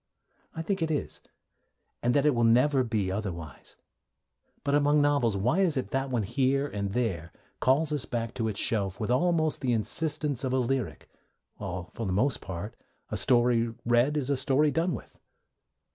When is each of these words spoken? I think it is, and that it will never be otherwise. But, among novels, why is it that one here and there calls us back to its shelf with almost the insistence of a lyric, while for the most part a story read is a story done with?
I 0.55 0.63
think 0.63 0.81
it 0.81 0.89
is, 0.89 1.21
and 2.01 2.15
that 2.15 2.25
it 2.25 2.33
will 2.33 2.43
never 2.43 2.83
be 2.83 3.11
otherwise. 3.11 3.75
But, 4.63 4.73
among 4.73 4.99
novels, 4.99 5.37
why 5.37 5.59
is 5.59 5.77
it 5.77 5.91
that 5.91 6.09
one 6.09 6.23
here 6.23 6.65
and 6.67 6.93
there 6.93 7.31
calls 7.59 7.91
us 7.91 8.05
back 8.05 8.33
to 8.33 8.47
its 8.47 8.59
shelf 8.59 8.99
with 8.99 9.11
almost 9.11 9.61
the 9.61 9.73
insistence 9.73 10.43
of 10.43 10.53
a 10.53 10.57
lyric, 10.57 11.07
while 11.57 11.91
for 11.93 12.07
the 12.07 12.13
most 12.13 12.41
part 12.41 12.75
a 13.11 13.15
story 13.15 13.75
read 13.85 14.17
is 14.17 14.31
a 14.31 14.37
story 14.37 14.71
done 14.71 14.95
with? 14.95 15.19